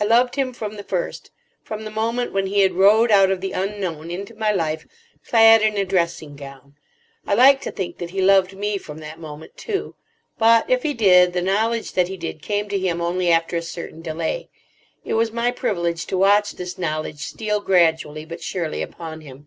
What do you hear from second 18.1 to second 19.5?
but surely upon him.